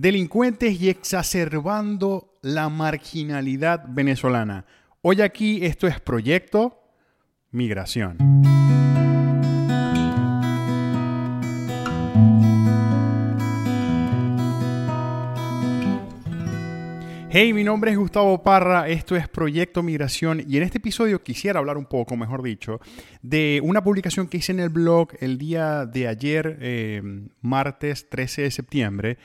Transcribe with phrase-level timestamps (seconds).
[0.00, 4.64] delincuentes y exacerbando la marginalidad venezolana.
[5.02, 6.80] Hoy aquí esto es Proyecto
[7.50, 8.16] Migración.
[17.30, 21.58] Hey, mi nombre es Gustavo Parra, esto es Proyecto Migración y en este episodio quisiera
[21.58, 22.80] hablar un poco, mejor dicho,
[23.20, 27.02] de una publicación que hice en el blog el día de ayer, eh,
[27.42, 29.18] martes 13 de septiembre,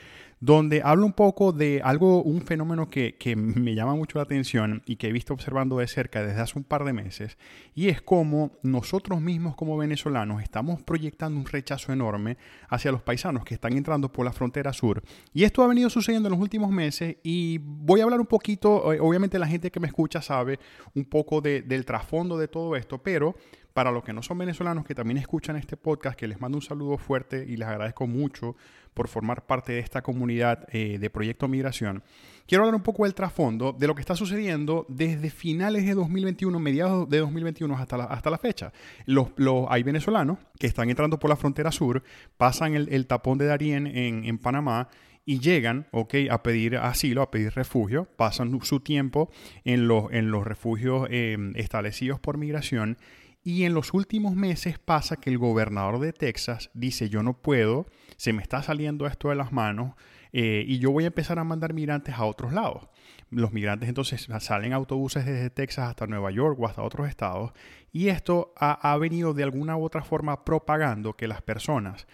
[0.44, 4.96] donde hablo un poco de algo, un fenómeno que, me llama mucho la atención y
[4.96, 7.38] que he visto observando de cerca desde hace un par de meses,
[7.74, 12.36] y es cómo nosotros mismos como venezolanos estamos proyectando un rechazo enorme
[12.68, 15.02] hacia los paisanos que están entrando por la frontera sur.
[15.32, 18.92] Y esto ha venido sucediendo en los últimos meses y voy a hablar un poquito,
[18.92, 20.58] eh, obviamente la gente que me escucha sabe
[20.94, 23.34] un poco del trasfondo de todo esto, pero
[23.74, 26.62] para los que no son venezolanos que también escuchan este podcast, que les mando un
[26.62, 28.54] saludo fuerte y les agradezco mucho
[28.94, 32.04] por formar parte de esta comunidad eh, de Proyecto Migración,
[32.46, 36.56] quiero hablar un poco del trasfondo de lo que está sucediendo desde finales de 2021,
[36.60, 38.72] mediados de 2021 hasta la, hasta la fecha.
[39.06, 39.30] Los,
[39.68, 42.04] hay venezolanos que están entrando por la frontera sur,
[42.36, 44.88] pasan el, tapón de Darién en, Panamá
[45.26, 49.30] y llegan, ok, a pedir asilo, a pedir refugio, pasan su tiempo
[49.64, 52.98] en los, en los refugios eh, establecidos por migración
[53.44, 57.86] y en los últimos meses pasa que el gobernador de Texas dice yo no puedo,
[58.16, 59.94] se me está saliendo esto de las manos
[60.32, 62.88] eh, y yo voy a empezar a mandar migrantes a otros lados.
[63.30, 67.52] Los migrantes entonces salen autobuses desde Texas hasta Nueva York o hasta otros estados
[67.92, 72.06] y esto ha, ha venido de alguna u otra forma propagando que las personas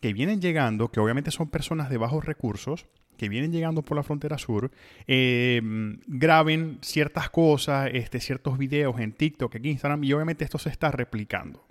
[0.00, 2.86] que vienen llegando, que obviamente son personas de bajos recursos,
[3.20, 4.70] que vienen llegando por la frontera sur
[5.06, 5.60] eh,
[6.06, 10.90] graben ciertas cosas, este, ciertos videos en TikTok, en Instagram, y obviamente esto se está
[10.90, 11.66] replicando.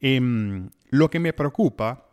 [0.00, 2.08] Em, lo que me preocupa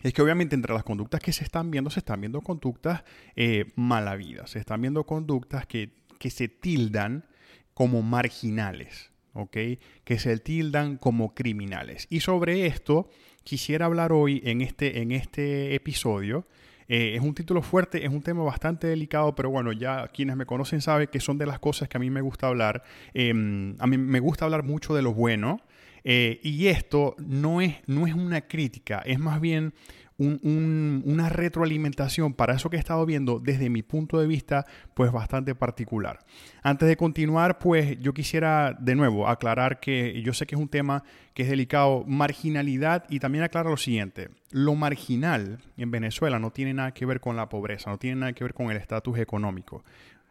[0.00, 3.04] es que obviamente entre las conductas que se están viendo, se están viendo conductas
[3.36, 7.26] eh, malavidas, se están viendo conductas que, que se tildan
[7.74, 9.10] como marginales.
[10.04, 12.06] Que se tildan como criminales.
[12.08, 13.10] Y sobre esto
[13.44, 16.46] quisiera hablar hoy en este, en este episodio
[16.92, 20.44] eh, es un título fuerte, es un tema bastante delicado, pero bueno, ya quienes me
[20.44, 22.82] conocen saben que son de las cosas que a mí me gusta hablar.
[23.14, 25.60] Em, a mí me gusta hablar mucho de lo bueno.
[26.02, 29.72] Eh, y esto no es, no es una crítica, es más bien
[30.20, 35.54] una retroalimentación para eso que he estado viendo desde mi punto de vista, pues bastante
[35.54, 36.18] particular.
[36.62, 40.68] Antes de continuar, pues yo quisiera de nuevo aclarar que yo sé que es un
[40.68, 46.50] tema que es delicado, marginalidad, y también aclarar lo siguiente, lo marginal en Venezuela no
[46.50, 49.18] tiene nada que ver con la pobreza, no tiene nada que ver con el estatus
[49.18, 49.84] económico.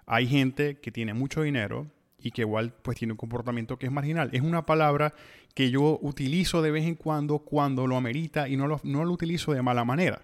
[0.05, 1.87] Hay gente que tiene mucho dinero,
[2.21, 4.29] y que igual pues tiene un comportamiento que es marginal.
[4.33, 5.13] Es una palabra
[5.53, 9.11] que yo utilizo de vez en cuando cuando lo amerita y no lo, no lo
[9.11, 10.21] utilizo de mala manera.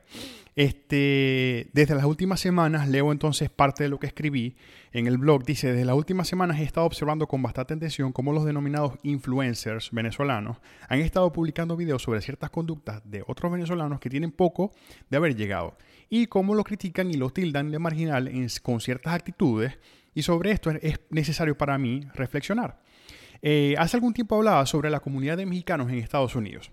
[0.56, 4.56] Este, desde las últimas semanas leo entonces parte de lo que escribí
[4.94, 5.44] en el blog.
[5.44, 9.92] Dice, desde las últimas semanas he estado observando con bastante atención cómo los denominados influencers
[9.92, 10.58] venezolanos
[10.88, 14.72] han estado publicando videos sobre ciertas conductas de otros venezolanos que tienen poco
[15.10, 15.76] de haber llegado
[16.10, 19.78] y cómo lo critican y lo tildan de marginal con ciertas actitudes
[20.16, 22.80] y sobre esto es necesario para mí reflexionar.
[23.42, 26.72] Eh, hace algún tiempo hablaba sobre la comunidad de mexicanos en Estados Unidos.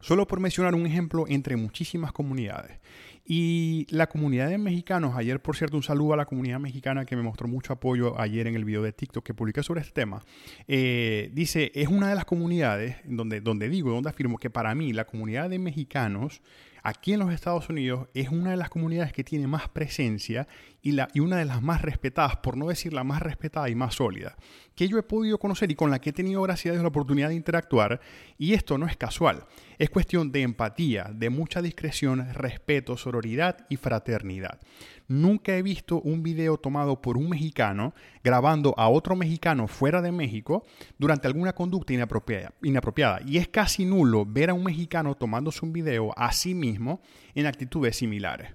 [0.00, 2.78] Solo por mencionar un ejemplo entre muchísimas comunidades.
[3.26, 7.16] Y la comunidad de mexicanos, ayer por cierto un saludo a la comunidad mexicana que
[7.16, 10.22] me mostró mucho apoyo ayer en el video de TikTok que publiqué sobre este tema,
[10.68, 14.92] eh, dice, es una de las comunidades donde, donde digo, donde afirmo que para mí
[14.92, 16.42] la comunidad de mexicanos
[16.84, 20.46] aquí en los Estados Unidos es una de las comunidades que tiene más presencia
[20.82, 24.36] y, una de las más respetadas, por no decir la más respetada y más sólida,
[24.74, 27.30] que yo he podido conocer y con la que he tenido, gracias a la oportunidad
[27.30, 28.00] de interactuar.
[28.36, 29.46] Y esto no es casual,
[29.78, 34.60] es cuestión de empatía, de mucha discreción, respeto, sororidad y fraternidad.
[35.06, 40.12] Nunca he visto un video tomado por un mexicano grabando a otro mexicano fuera de
[40.12, 40.64] México
[40.98, 42.54] durante alguna conducta inapropiada.
[42.62, 43.20] inapropiada.
[43.26, 47.02] Y es casi nulo ver a un mexicano tomándose un video a sí mismo
[47.34, 48.52] en actitudes similares.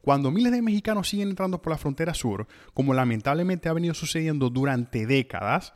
[0.00, 4.48] Cuando miles de mexicanos siguen entrando por la frontera sur, como lamentablemente ha venido sucediendo
[4.48, 5.74] durante décadas,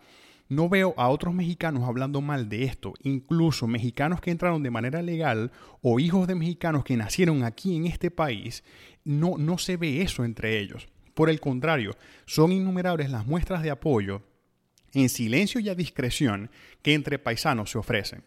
[0.54, 5.02] no veo a otros mexicanos hablando mal de esto, incluso mexicanos que entraron de manera
[5.02, 5.50] legal
[5.81, 8.62] o hijos de mexicanos que nacieron aquí en este país,
[9.04, 10.88] no, no se ve eso entre ellos.
[11.14, 11.96] Por el contrario,
[12.26, 14.22] son innumerables las muestras de apoyo
[14.94, 16.50] en silencio y a discreción
[16.82, 18.22] que entre paisanos se ofrecen.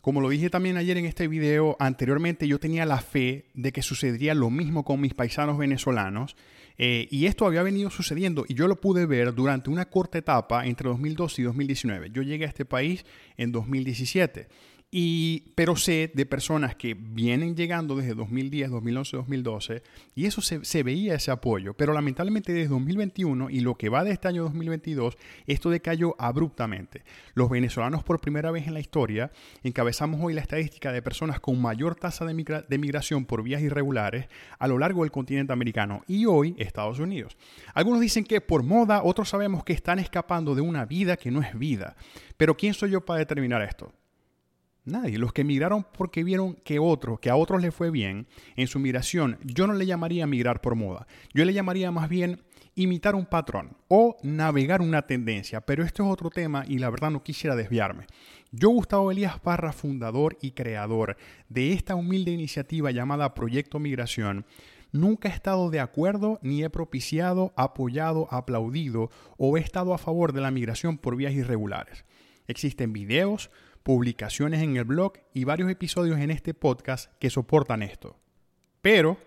[0.00, 3.82] Como lo dije también ayer en este video, anteriormente yo tenía la fe de que
[3.82, 6.36] sucedería lo mismo con mis paisanos venezolanos
[6.78, 10.64] eh, y esto había venido sucediendo y yo lo pude ver durante una corta etapa
[10.64, 12.10] entre 2012 y 2019.
[12.10, 13.04] Yo llegué a este país
[13.36, 14.48] en 2017
[14.92, 19.82] Y, pero sé de personas que vienen llegando desde 2010, 2011, 2012,
[20.16, 21.74] y eso se, veía ese apoyo.
[21.74, 25.16] Pero lamentablemente desde 2021 y lo que va de este año 2022,
[25.46, 27.04] esto decayó abruptamente.
[27.34, 29.30] Los venezolanos por primera vez en la historia
[29.62, 34.26] encabezamos hoy la estadística de personas con mayor tasa de, de migración por vías irregulares
[34.58, 37.36] a lo largo del continente americano y hoy Estados Unidos.
[37.74, 41.42] Algunos dicen que por moda, otros sabemos que están escapando de una vida que no
[41.42, 41.94] es vida.
[42.36, 43.92] Pero ¿quién soy yo para determinar esto?
[44.90, 45.18] Nadie.
[45.18, 48.26] Los que migraron porque vieron que otros, que a otros les fue bien
[48.56, 51.06] en su migración, yo no le llamaría migrar por moda.
[51.32, 52.40] Yo le llamaría más bien
[52.74, 55.60] imitar un patrón o navegar una tendencia.
[55.60, 58.06] Pero esto es otro tema y la verdad no quisiera desviarme.
[58.52, 61.16] Yo, Gustavo Elías Parra, fundador y creador
[61.48, 64.44] de esta humilde iniciativa llamada Proyecto Migración,
[64.92, 70.32] nunca he estado de acuerdo ni he propiciado, apoyado, aplaudido o he estado a favor
[70.32, 72.04] de la migración por vías irregulares.
[72.48, 73.50] Existen videos,
[73.82, 78.18] publicaciones en el blog y varios episodios en este podcast que soportan esto.
[78.82, 79.18] Pero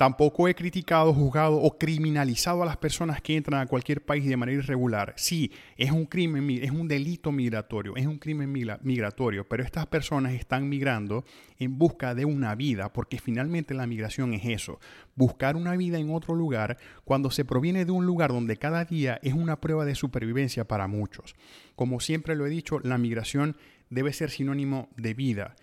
[0.00, 4.34] tampoco he criticado, juzgado o criminalizado a las personas que entran a cualquier país de
[4.34, 5.12] manera irregular.
[5.18, 10.32] Sí, es un crimen, es un delito migratorio, es un crimen migratorio, pero estas personas
[10.32, 11.26] están migrando
[11.58, 14.80] en busca de una vida, porque finalmente la migración es eso,
[15.16, 19.20] buscar una vida en otro lugar cuando se proviene de un lugar donde cada día
[19.22, 21.34] es una prueba de supervivencia para muchos.
[21.76, 23.54] Como siempre lo he dicho, la migración
[23.90, 25.56] debe ser sinónimo de vida.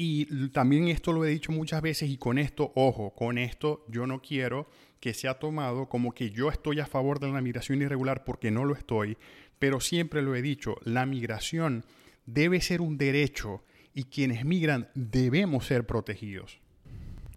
[0.00, 4.06] Y también esto lo he dicho muchas veces y con esto, ojo, con esto yo
[4.06, 4.68] no quiero
[5.00, 8.64] que sea tomado como que yo estoy a favor de la migración irregular porque no
[8.64, 9.18] lo estoy,
[9.58, 11.84] pero siempre lo he dicho, la migración
[12.26, 16.60] debe ser un derecho y quienes migran debemos ser protegidos.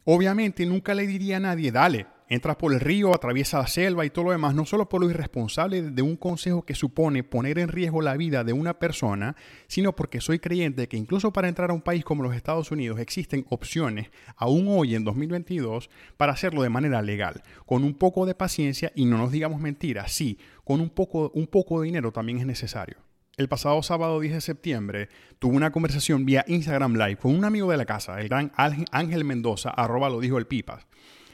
[0.06, 4.10] Obviamente nunca le diría a nadie, dale, entras por el río, atraviesa la selva y
[4.10, 7.68] todo lo demás, no solo por lo irresponsable de un consejo que supone poner en
[7.68, 9.36] riesgo la vida de una persona,
[9.68, 13.02] sino porque soy creyente que incluso para entrar a un país como los Estados Unidos
[13.02, 18.34] existen opciones, aún hoy en 2022, para hacerlo de manera legal, con un poco de
[18.34, 22.40] paciencia y no nos digamos mentiras, sí, con un poco, un poco de dinero también
[22.40, 22.96] es necesario.
[23.36, 27.70] El pasado sábado 10 de septiembre tuve una conversación vía Instagram Live con un amigo
[27.70, 30.88] de la casa, el gran Ángel Mendoza, arroba lo dijo el Pipas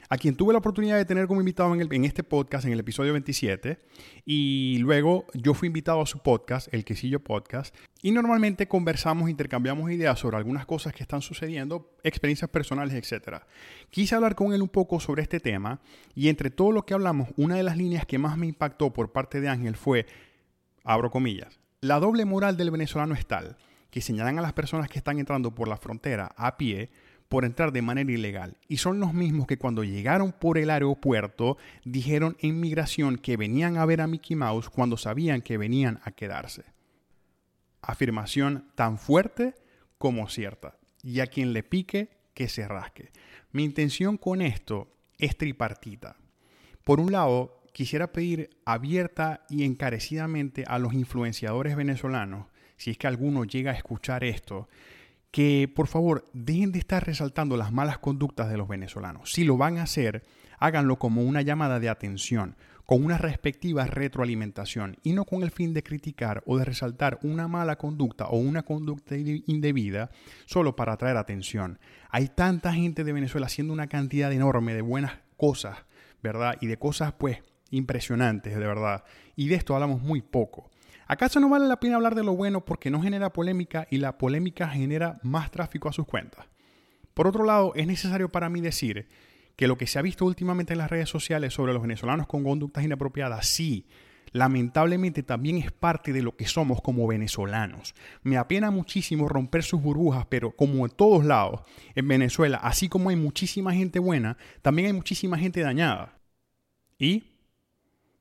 [0.09, 3.13] a quien tuve la oportunidad de tener como invitado en, este podcast, en el episodio
[3.13, 3.79] 27,
[4.25, 9.91] y luego yo fui invitado a su podcast, el Quesillo Podcast, y normalmente conversamos, intercambiamos
[9.91, 13.43] ideas sobre algunas cosas que están sucediendo, experiencias personales, etc.
[13.89, 15.81] Quise hablar con él un poco sobre este tema,
[16.15, 19.11] y entre todo lo que hablamos, una de las líneas que más me impactó por
[19.11, 20.05] parte de Ángel fue,
[20.83, 23.57] abro comillas, la doble moral del venezolano es tal
[23.89, 26.89] que señalan a las personas que están entrando por la frontera a pie,
[27.29, 31.57] por entrar de manera ilegal y son los mismos que cuando llegaron por el aeropuerto
[31.83, 36.11] dijeron en migración que venían a ver a Mickey Mouse cuando sabían que venían a
[36.11, 36.63] quedarse.
[37.81, 39.55] Afirmación tan fuerte
[39.97, 40.77] como cierta.
[41.03, 43.11] Y a quien le pique, que se rasque.
[43.51, 46.17] Mi intención con esto es tripartita.
[46.83, 52.47] Por un lado, quisiera pedir abierta y encarecidamente a los influenciadores venezolanos,
[52.77, 54.69] si es que alguno llega a escuchar esto,
[55.31, 59.31] que por favor dejen de estar resaltando las malas conductas de los venezolanos.
[59.31, 60.23] Si lo van a hacer,
[60.59, 65.73] háganlo como una llamada de atención, con una respectiva retroalimentación y no con el fin
[65.73, 70.09] de criticar o de resaltar una mala conducta o una conducta indebida
[70.45, 71.79] solo para atraer atención.
[72.09, 75.79] Hay tanta gente de Venezuela haciendo una cantidad enorme de buenas cosas,
[76.23, 76.57] ¿verdad?
[76.61, 77.39] Y de cosas pues
[77.71, 79.03] impresionantes, de verdad.
[79.35, 80.71] Y de esto hablamos muy poco.
[81.07, 84.17] ¿Acaso no vale la pena hablar de lo bueno porque no genera polémica y la
[84.17, 86.45] polémica genera más tráfico a sus cuentas?
[87.13, 89.07] Por otro lado, es necesario para mí decir
[89.55, 92.43] que lo que se ha visto últimamente en las redes sociales sobre los venezolanos con
[92.43, 93.87] conductas inapropiadas, sí,
[94.33, 97.95] lamentablemente también es parte de lo que somos como venezolanos.
[98.21, 101.61] Me apena muchísimo romper sus burbujas, pero como en todos lados,
[101.95, 106.19] en Venezuela, así como hay muchísima gente buena, también hay muchísima gente dañada.
[106.99, 107.36] Y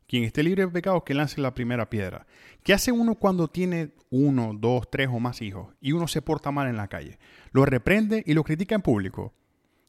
[0.07, 2.27] quien esté libre de pecados, que lance la primera piedra.
[2.63, 6.51] ¿Qué hace uno cuando tiene uno, dos, tres o más hijos y uno se porta
[6.51, 7.19] mal en la calle?
[7.53, 9.35] Lo reprende y lo critica en público.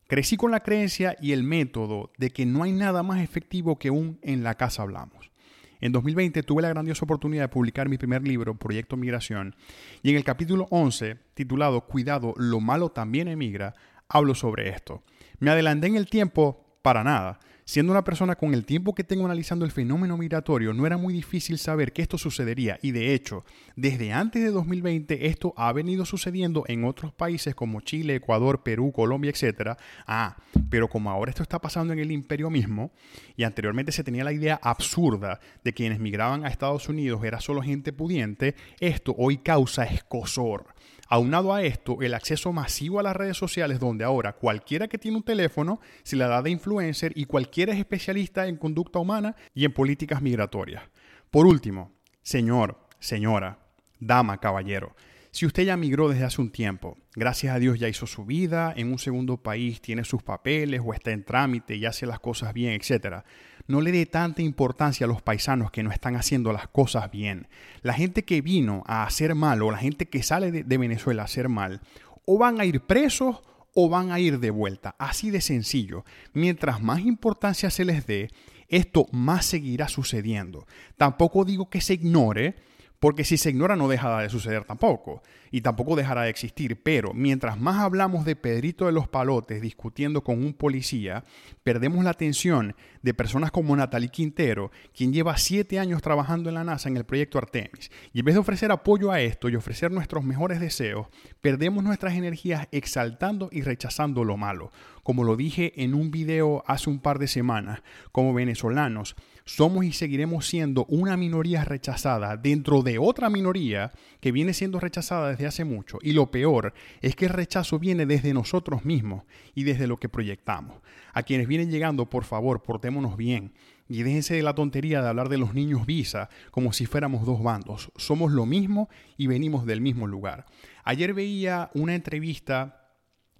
[0.07, 3.91] Crecí con la creencia y el método de que no hay nada más efectivo que
[3.91, 5.31] un en la casa hablamos.
[5.79, 9.55] En 2020 tuve la grandiosa oportunidad de publicar mi primer libro, Proyecto Migración,
[10.01, 13.75] y en el capítulo 11, titulado Cuidado, lo malo también emigra,
[14.07, 15.03] hablo sobre esto.
[15.39, 17.37] Me adelanté en el tiempo para nada.
[17.65, 21.13] Siendo una persona con el tiempo que tengo analizando el fenómeno migratorio, no era muy
[21.13, 23.43] difícil saber que esto sucedería y de hecho,
[23.75, 28.93] desde antes de 2020 esto ha venido sucediendo en otros países como Chile, Ecuador, Perú,
[28.93, 29.77] Colombia, etc.
[30.07, 30.37] Ah,
[30.69, 32.93] pero como ahora esto está pasando en el imperio mismo
[33.35, 37.41] y anteriormente se tenía la idea absurda de que quienes migraban a Estados Unidos era
[37.41, 40.67] solo gente pudiente, esto hoy causa escosor.
[41.09, 45.17] Aunado a esto, el acceso masivo a las redes sociales donde ahora cualquiera que tiene
[45.17, 49.63] un teléfono se la da de influencer y cualquiera es especialista en conducta humana y
[49.63, 50.83] en políticas migratorias.
[51.31, 53.59] Por último, señor, señora,
[53.99, 54.95] dama, caballero,
[55.31, 58.73] si usted ya migró desde hace un tiempo, gracias a Dios ya hizo su vida
[58.75, 62.53] en un segundo país, tiene sus papeles o está en trámite y hace las cosas
[62.53, 63.23] bien, etc.
[63.67, 67.47] No le dé tanta importancia a los paisanos que no están haciendo las cosas bien.
[67.81, 71.23] La gente que vino a hacer mal o la gente que sale de, de Venezuela
[71.23, 71.81] a hacer mal,
[72.25, 73.41] o van a ir presos
[73.73, 74.95] o van a ir de vuelta.
[74.97, 76.03] Así de sencillo.
[76.33, 78.29] Mientras más importancia se les dé,
[78.67, 80.65] esto más seguirá sucediendo.
[80.97, 82.55] Tampoco digo que se ignore,
[82.99, 86.81] porque si se ignora no dejará de suceder tampoco, y tampoco dejará de existir.
[86.81, 91.23] Pero mientras más hablamos de Pedrito de los Palotes discutiendo con un policía,
[91.63, 96.63] perdemos la atención de personas como Natalie Quintero, quien lleva siete años trabajando en la
[96.63, 97.91] NASA en el proyecto Artemis.
[98.13, 101.07] Y en vez de ofrecer apoyo a esto y ofrecer nuestros mejores deseos,
[101.41, 104.71] perdemos nuestras energías exaltando y rechazando lo malo.
[105.07, 107.79] Como lo dije en un video hace un par de semanas,
[108.11, 114.53] como venezolanos, somos y seguiremos siendo una minoría rechazada dentro de otra minoría que viene
[114.53, 115.97] siendo rechazada desde hace mucho.
[116.01, 119.23] Y lo peor es que el rechazo viene desde nosotros mismos
[119.55, 120.75] y desde lo que proyectamos.
[121.13, 123.53] A quienes vienen llegando, por favor, portémonos bien.
[123.87, 127.41] Y déjense de la tontería de hablar de los niños visa como si fuéramos dos
[127.41, 127.93] bandos.
[127.95, 130.47] Somos lo mismo y venimos del mismo lugar.
[130.83, 132.76] Ayer veía una entrevista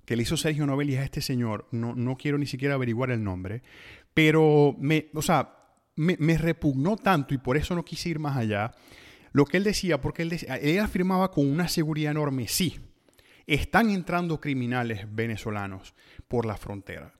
[0.08, 3.22] que le hizo Sergio Novelli a este señor, no, no quiero ni siquiera averiguar el
[3.22, 3.62] nombre,
[4.14, 5.54] pero me, o sea,
[5.98, 8.72] me, repugnó tanto y por eso no quise ir más allá.
[9.34, 12.80] Lo que él decía, porque él, él afirmaba con una seguridad enorme, sí,
[13.48, 15.94] están entrando criminales venezolanos
[16.30, 17.14] por la frontera.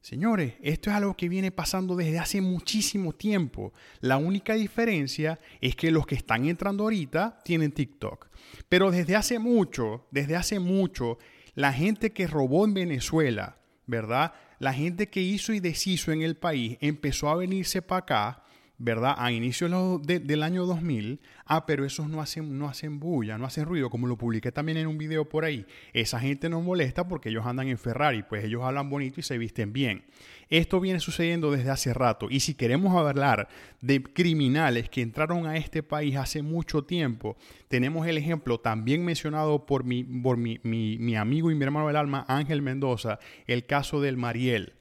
[0.00, 3.72] Señores, esto es algo que viene pasando desde hace muchísimo tiempo.
[3.98, 8.28] La única diferencia es que los que están entrando ahorita tienen TikTok.
[8.68, 11.18] Pero desde hace mucho, desde hace mucho,
[11.58, 14.32] la gente que robó en Venezuela, ¿verdad?
[14.60, 18.42] la gente que hizo y deshizo en el país empezó a venirse para acá,
[18.78, 19.16] ¿verdad?
[19.18, 19.70] A inicios
[20.02, 21.20] del año 2000.
[21.44, 24.78] Ah, pero esos no hacen, no hacen bulla, no hacen ruido, como lo publiqué también
[24.78, 25.66] en un video por ahí.
[25.92, 29.38] Esa gente no molesta porque ellos andan en Ferrari, pues ellos hablan bonito y se
[29.38, 30.04] visten bien.
[30.50, 33.48] Esto viene sucediendo desde hace rato y si queremos hablar
[33.80, 37.36] de criminales que entraron a este país hace mucho tiempo,
[37.68, 41.96] tenemos el ejemplo también mencionado por mi, por mi, mi, amigo y mi hermano del
[41.96, 44.77] alma Ángel Mendoza, el caso del Mariel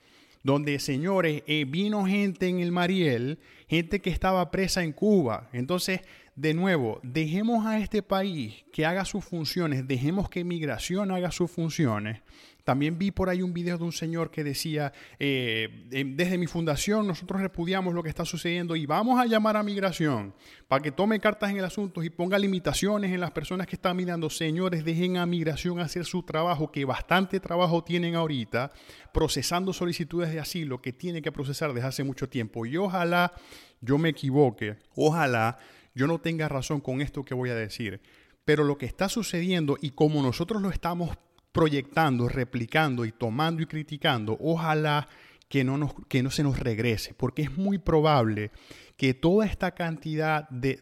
[0.48, 3.38] donde, señores, eh, vino gente en el Mariel,
[3.68, 5.50] gente que estaba presa en Cuba.
[5.52, 6.00] Entonces,
[6.38, 11.52] de nuevo, dejemos a este país que haga sus funciones, dejemos que migración haga sus
[11.52, 12.22] funciones
[12.68, 17.08] también vi por ahí un video de un señor que decía, eh, desde mi fundación
[17.08, 20.34] nosotros repudiamos lo que está sucediendo y vamos a llamar a migración
[20.68, 23.96] para que tome cartas en el asunto y ponga limitaciones en las personas que están
[23.96, 24.30] mirando.
[24.30, 28.74] Señores, dejen a migración hacer su trabajo, que bastante trabajo tienen ahorita,
[29.14, 32.66] procesando solicitudes de asilo que tiene que procesar desde hace mucho tiempo.
[32.66, 33.32] Y ojalá
[33.80, 35.58] yo me equivoque, ojalá
[35.98, 38.02] yo no tenga razón con esto que voy a decir.
[38.46, 41.18] Pero lo que está sucediendo y como nosotros lo estamos
[41.52, 45.10] proyectando, replicando y tomando y criticando, ojalá
[45.50, 48.52] que no, nos, que no se nos regrese, porque es muy probable
[48.96, 50.80] que toda esta cantidad de,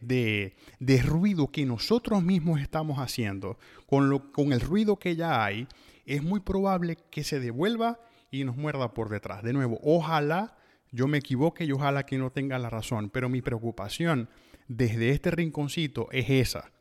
[0.79, 5.67] de, ruido que nosotros mismos estamos haciendo, con, lo, con el ruido que ya hay,
[6.05, 7.99] es muy probable que se devuelva
[8.31, 9.43] y nos muerda por detrás.
[9.43, 10.57] De nuevo, ojalá
[10.91, 14.29] yo me equivoque y ojalá que no tenga la razón, pero mi preocupación
[14.67, 16.71] desde este rinconcito es esa.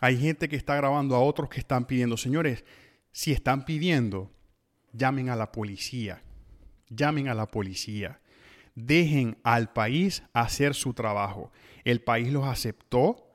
[0.00, 2.64] Hay gente que está grabando a otros que están pidiendo, señores,
[3.12, 4.32] si están pidiendo,
[4.92, 6.22] llamen a la policía.
[6.88, 8.20] Llamen a la policía.
[8.74, 11.52] Dejen al país hacer su trabajo.
[11.84, 13.28] El país los aceptó.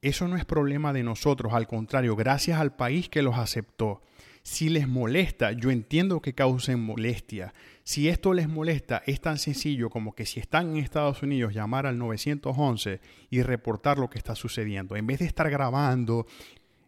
[0.00, 4.02] Eso no es problema de nosotros, al contrario, gracias al país que los aceptó.
[4.42, 7.54] Si les molesta, yo entiendo que causen molestia.
[7.84, 11.86] Si esto les molesta, es tan sencillo como que si están en Estados Unidos, llamar
[11.86, 14.94] al 911 y reportar lo que está sucediendo.
[14.94, 16.26] En vez de estar grabando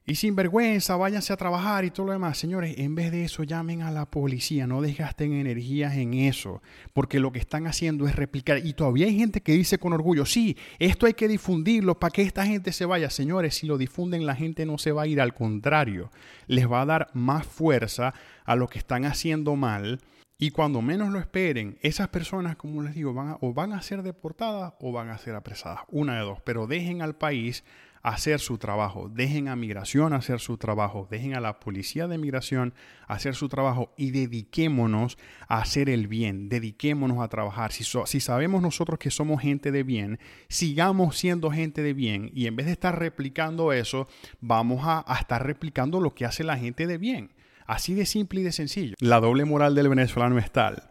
[0.06, 2.36] y sin vergüenza, váyanse a trabajar y todo lo demás.
[2.36, 7.18] Señores, en vez de eso, llamen a la policía, no desgasten energías en eso, porque
[7.18, 8.64] lo que están haciendo es replicar.
[8.64, 12.20] Y todavía hay gente que dice con orgullo, sí, esto hay que difundirlo para que
[12.20, 13.08] esta gente se vaya.
[13.08, 16.10] Señores, si lo difunden, la gente no se va a ir, al contrario,
[16.46, 20.00] les va a dar más fuerza a lo que están haciendo mal.
[20.44, 24.02] Y cuando menos lo esperen, esas personas, como les digo, van o van a ser
[24.02, 25.80] deportadas o van a ser apresadas.
[25.88, 26.42] Una de dos.
[26.44, 27.64] Pero dejen al país
[28.02, 29.08] hacer su trabajo.
[29.08, 31.08] Dejen a migración hacer su trabajo.
[31.10, 32.74] Dejen a la policía de migración
[33.08, 35.16] hacer su trabajo y dediquémonos
[35.48, 36.50] a hacer el bien.
[36.50, 37.72] Dediquémonos a trabajar.
[37.72, 40.18] Si, sabemos nosotros que somos gente de bien,
[40.50, 44.08] sigamos siendo gente de bien y en vez de estar replicando eso,
[44.42, 47.30] vamos a, a estar replicando lo que hace la gente de bien.
[47.66, 48.94] Así de simple y de sencillo.
[49.00, 50.90] La doble moral del venezolano es tal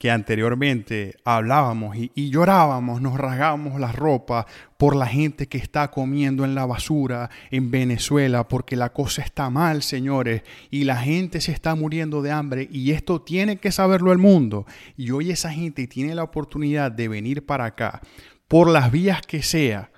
[0.00, 4.46] que anteriormente hablábamos y, llorábamos, nos rasgábamos la ropa
[4.78, 9.50] por la gente que está comiendo en la basura en Venezuela, porque la cosa está
[9.50, 14.10] mal, señores, y la gente se está muriendo de hambre y esto tiene que saberlo
[14.10, 14.64] el mundo.
[14.96, 18.00] Y hoy esa gente tiene la oportunidad de venir para acá,
[18.48, 19.90] por las vías que sea,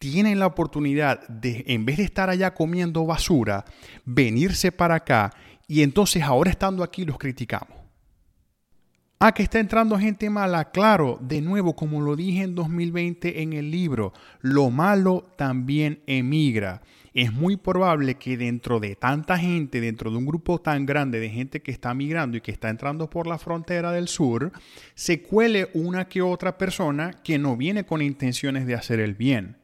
[0.00, 3.64] tienen la oportunidad de, en vez de estar allá comiendo basura,
[4.04, 5.32] venirse para acá
[5.68, 7.76] y entonces ahora estando aquí los criticamos.
[9.18, 10.70] Ah, que está entrando gente mala.
[10.70, 16.82] Claro, de nuevo, como lo dije en 2020 en el libro, lo malo también emigra.
[17.14, 21.30] Es muy probable que dentro de tanta gente, dentro de un grupo tan grande de
[21.30, 24.52] gente que está migrando y que está entrando por la frontera del sur,
[24.94, 29.56] se cuele una que otra persona que no viene con intenciones de hacer el bien.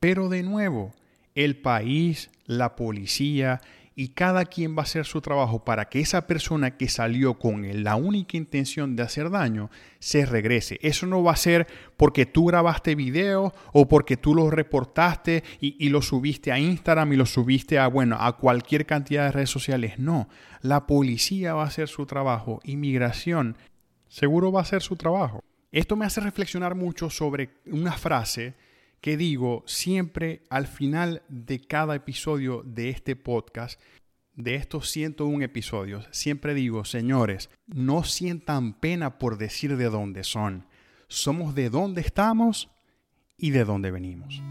[0.00, 0.94] Pero de nuevo,
[1.34, 3.60] el país, la policía
[4.00, 7.82] y cada quien va a hacer su trabajo para que esa persona que salió con
[7.82, 10.78] la única intención de hacer daño se regrese.
[10.82, 15.74] Eso no va a ser porque tú grabaste video o porque tú lo reportaste y,
[15.84, 19.50] y, lo subiste a Instagram y lo subiste a, bueno, a cualquier cantidad de redes
[19.50, 19.98] sociales.
[19.98, 20.28] No,
[20.62, 23.56] la policía va a hacer su trabajo, inmigración
[24.06, 25.42] seguro va a hacer su trabajo.
[25.72, 28.54] Esto me hace reflexionar mucho sobre una frase
[29.00, 33.80] que digo siempre al final de cada episodio de este podcast,
[34.34, 40.66] de estos 101 episodios, siempre digo, señores, no sientan pena por decir de dónde son.
[41.08, 42.70] Somos de dónde estamos
[43.36, 44.42] y de dónde venimos.